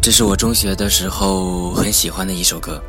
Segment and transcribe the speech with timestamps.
[0.00, 2.80] 这是我中学的时候很喜欢的一首歌，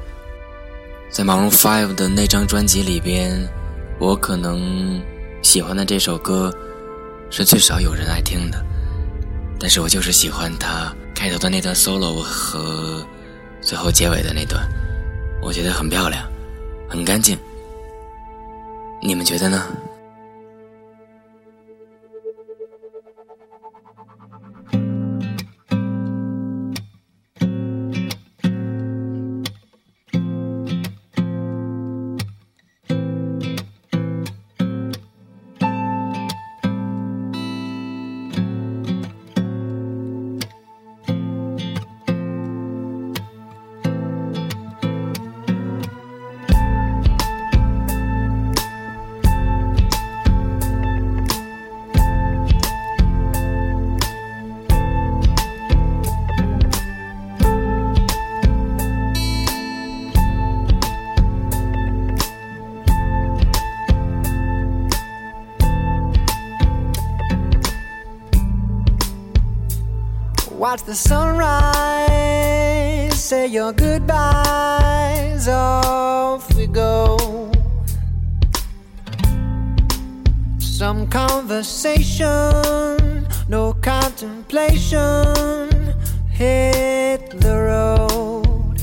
[1.10, 3.46] 在 Maroon Five 的那张专辑里边，
[4.00, 5.02] 我可能
[5.42, 6.54] 喜欢的这首歌
[7.30, 8.64] 是最少有人爱听的，
[9.60, 13.06] 但是我就是喜欢它开头的那段 solo 和
[13.60, 14.66] 最后结尾的那段，
[15.42, 16.26] 我觉得很漂亮，
[16.88, 17.38] 很干净，
[19.02, 19.68] 你们觉得呢？
[70.60, 72.12] ？Watch the sunrise,
[73.18, 77.18] say your goodbyes, off we go.
[80.58, 82.28] Some conversation,
[83.48, 85.96] no contemplation,
[86.30, 88.82] hit the road.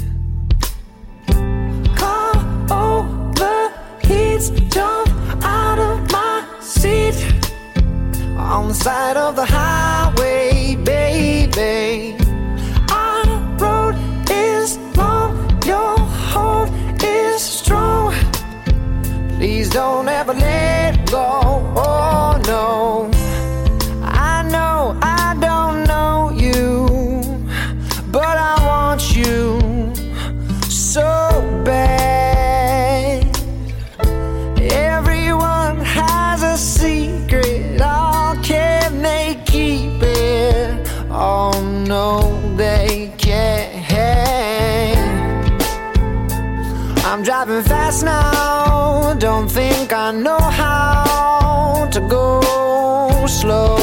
[1.94, 2.32] Car
[2.70, 5.10] overheats, jump
[5.44, 7.14] out of my seat
[8.38, 9.65] on the side of the highway,
[19.76, 21.28] don't ever let go.
[21.76, 23.10] Oh no.
[24.02, 26.86] I know I don't know you,
[28.10, 29.60] but I want you
[30.70, 31.10] so
[31.62, 33.20] bad.
[34.96, 37.78] Everyone has a secret.
[37.78, 40.88] Oh, can they keep it?
[41.10, 41.52] Oh
[41.86, 42.10] no,
[42.56, 43.76] they can't.
[47.04, 48.75] I'm driving fast now.
[49.38, 52.40] Don't think I know how to go
[53.26, 53.76] slow.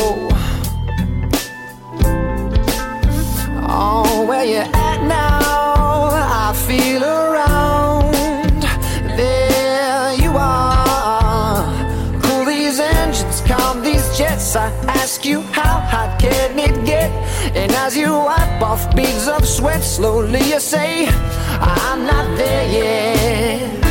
[3.61, 6.09] Oh, where you at now?
[6.45, 8.63] I feel around.
[9.15, 11.61] There you are.
[12.23, 14.55] Cool these engines, calm these jets.
[14.55, 14.71] I
[15.01, 17.11] ask you, how hot can it get?
[17.55, 21.05] And as you wipe off beads of sweat, slowly you say,
[21.59, 23.83] I'm not there yet.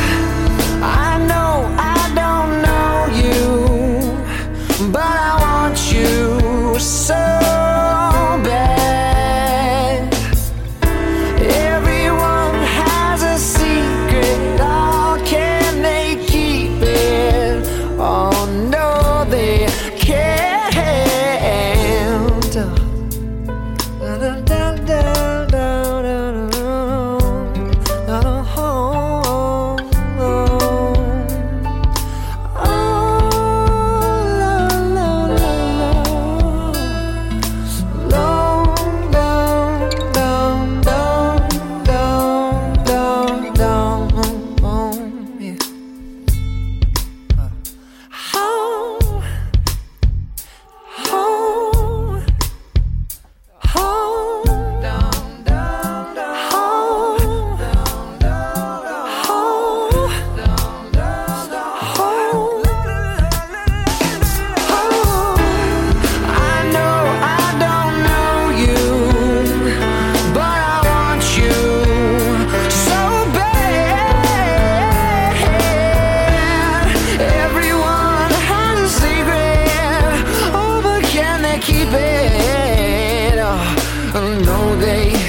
[84.15, 85.22] I know they